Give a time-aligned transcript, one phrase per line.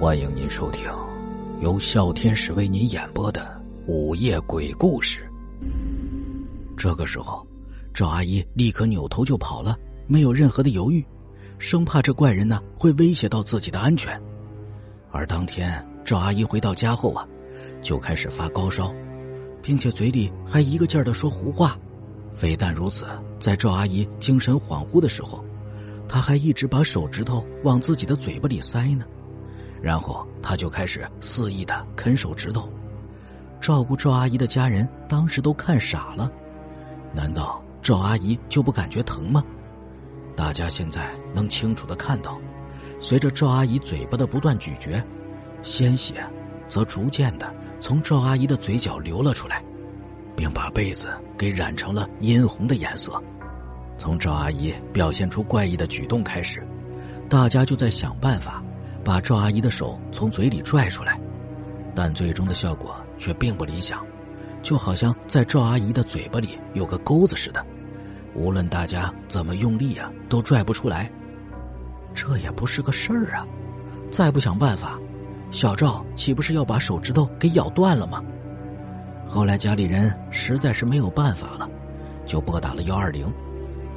[0.00, 0.88] 欢迎您收听
[1.60, 5.28] 由笑天使为您演播的午夜鬼故事。
[6.76, 7.44] 这个时候，
[7.92, 9.76] 赵阿姨立刻扭头就跑了，
[10.06, 11.04] 没有任何的犹豫，
[11.58, 14.22] 生怕这怪人呢会威胁到自己的安全。
[15.10, 17.26] 而当天赵阿姨回到家后啊，
[17.82, 18.94] 就开始发高烧，
[19.60, 21.76] 并且嘴里还一个劲儿的说胡话。
[22.36, 23.04] 非但如此，
[23.40, 25.44] 在赵阿姨精神恍惚的时候，
[26.08, 29.04] 她还一直把手指头往自己的嘴巴里塞呢。
[29.80, 32.68] 然后他就开始肆意的啃手指头，
[33.60, 36.30] 照顾赵阿姨的家人当时都看傻了。
[37.12, 39.42] 难道赵阿姨就不感觉疼吗？
[40.36, 42.38] 大家现在能清楚的看到，
[43.00, 45.02] 随着赵阿姨嘴巴的不断咀嚼，
[45.62, 46.24] 鲜血
[46.68, 49.64] 则逐渐的从赵阿姨的嘴角流了出来，
[50.36, 53.20] 并把被子给染成了殷红的颜色。
[53.96, 56.62] 从赵阿姨表现出怪异的举动开始，
[57.28, 58.62] 大家就在想办法。
[59.04, 61.20] 把赵阿姨的手从嘴里拽出来，
[61.94, 64.04] 但最终的效果却并不理想，
[64.62, 67.64] 就好像在赵阿姨的嘴巴里有个钩子似的，
[68.34, 71.10] 无论大家怎么用力啊，都拽不出来。
[72.14, 73.46] 这也不是个事儿啊！
[74.10, 74.98] 再不想办法，
[75.50, 78.22] 小赵岂不是要把手指头给咬断了吗？
[79.26, 81.68] 后来家里人实在是没有办法了，
[82.26, 83.32] 就拨打了幺二零，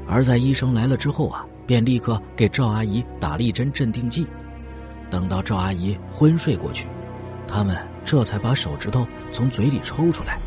[0.07, 4.27] 而在医生来了之后啊，便立刻给赵阿姨打了一针镇定剂。
[5.11, 6.87] 等到赵阿姨昏睡过去，
[7.45, 10.39] 他们这才把手指头从嘴里抽出来。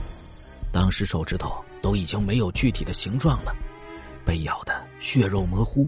[0.73, 3.55] 当时手指头都已经没有具体的形状了，
[4.25, 5.87] 被咬得血肉模糊。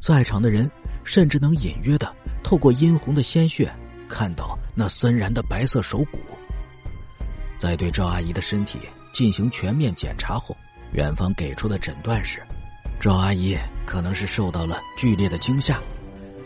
[0.00, 0.68] 在场的人
[1.04, 3.70] 甚至能隐约的透过殷红的鲜血
[4.08, 6.18] 看到那森然的白色手骨。
[7.58, 8.80] 在对赵阿姨的身体
[9.12, 10.56] 进行全面检查后，
[10.92, 12.40] 院方给出的诊断是：
[12.98, 15.78] 赵阿姨可能是受到了剧烈的惊吓，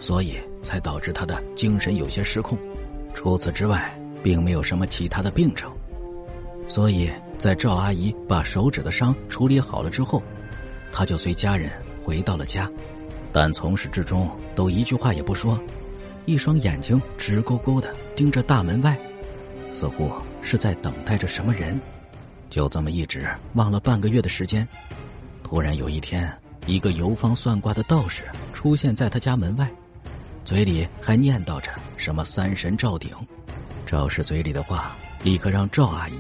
[0.01, 0.37] 所以。
[0.65, 2.59] 才导致他的精神有些失控，
[3.13, 5.71] 除此之外，并没有什么其他的病症。
[6.67, 10.23] 所以在赵阿姨把手指的伤处理好了之后，
[10.91, 11.71] 他就随家人
[12.03, 12.69] 回到了家，
[13.33, 15.61] 但从始至终都一句话也不说，
[16.25, 18.99] 一双眼睛直勾勾的盯着大门外，
[19.71, 20.11] 似乎
[20.41, 21.79] 是在等待着什么人。
[22.49, 24.67] 就这么一直望了半个月的时间，
[25.43, 26.33] 突然有一天，
[26.67, 28.23] 一个游方算卦的道士
[28.53, 29.71] 出现在他家门外。
[30.45, 33.17] 嘴里还念叨着什么三神赵鼎，
[33.87, 36.19] 赵氏嘴里的话立刻让赵阿姨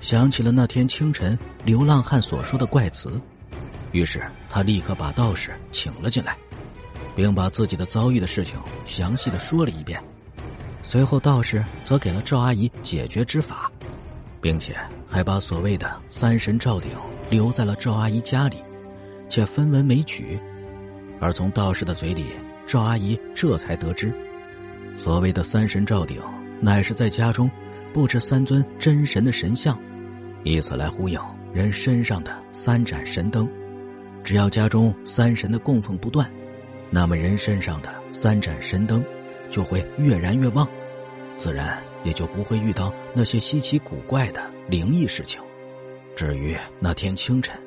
[0.00, 3.20] 想起了那天清晨流浪汉所说的怪词，
[3.92, 6.36] 于是她立刻把道士请了进来，
[7.14, 10.02] 并把自己的遭遇的事情详细的说了一遍。
[10.82, 13.70] 随后道士则给了赵阿姨解决之法，
[14.40, 14.76] 并且
[15.08, 16.90] 还把所谓的三神赵鼎
[17.30, 18.56] 留在了赵阿姨家里，
[19.28, 20.36] 且分文没取。
[21.20, 22.24] 而从道士的嘴里。
[22.66, 24.12] 赵阿姨这才得知，
[24.96, 26.20] 所谓的三神赵鼎，
[26.60, 27.50] 乃是在家中
[27.92, 29.78] 布置三尊真神的神像，
[30.44, 31.20] 以此来呼应
[31.52, 33.48] 人身上的三盏神灯。
[34.24, 36.30] 只要家中三神的供奉不断，
[36.90, 39.04] 那么人身上的三盏神灯
[39.50, 40.66] 就会越燃越旺，
[41.38, 45.40] 自然也就不会遇到那些稀奇古怪的灵异事情。
[46.14, 47.60] 至于那天清晨，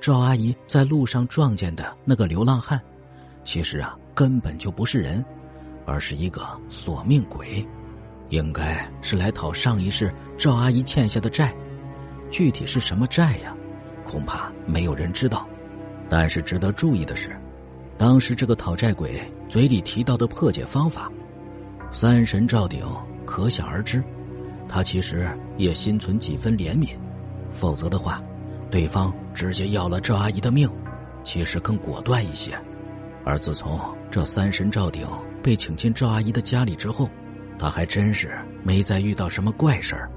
[0.00, 2.80] 赵阿姨在路上撞见的那个流浪汉，
[3.44, 3.96] 其实啊。
[4.20, 5.24] 根本就不是人，
[5.86, 7.66] 而是一个索命鬼，
[8.28, 11.50] 应该是来讨上一世赵阿姨欠下的债。
[12.28, 13.56] 具体是什么债呀？
[14.04, 15.48] 恐怕没有人知道。
[16.06, 17.34] 但是值得注意的是，
[17.96, 21.10] 当时这个讨债鬼嘴里提到的破解方法，
[21.90, 22.86] 三神赵鼎
[23.24, 24.04] 可想而知，
[24.68, 26.90] 他其实也心存几分怜悯。
[27.50, 28.22] 否则的话，
[28.70, 30.70] 对方直接要了赵阿姨的命，
[31.24, 32.52] 其实更果断一些。
[33.24, 33.78] 而自从
[34.10, 35.06] 这三神赵鼎
[35.40, 37.08] 被请进赵阿姨的家里之后，
[37.56, 40.10] 他还真是没再遇到什么怪事儿。